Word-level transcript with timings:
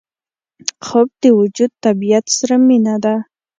خوب 0.85 1.07
د 1.23 1.25
وجود 1.39 1.71
طبیعت 1.85 2.25
سره 2.37 2.55
مینه 2.67 2.95
ده 3.03 3.15